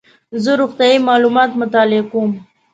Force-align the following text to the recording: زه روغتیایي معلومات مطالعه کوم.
زه 0.43 0.51
روغتیایي 0.61 0.99
معلومات 1.09 1.51
مطالعه 1.61 2.03
کوم. 2.11 2.29